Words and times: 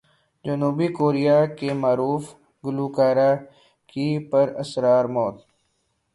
جنوبی 0.45 0.87
کوریا 0.97 1.37
کی 1.57 1.69
معروف 1.81 2.23
گلوکارہ 2.63 3.31
کی 3.89 4.07
پر 4.29 4.47
اسرار 4.61 5.05
موت 5.13 5.37